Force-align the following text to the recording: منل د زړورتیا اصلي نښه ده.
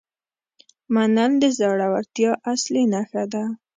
منل 0.93 1.31
د 1.41 1.43
زړورتیا 1.57 2.31
اصلي 2.53 2.83
نښه 2.93 3.23
ده. 3.33 3.43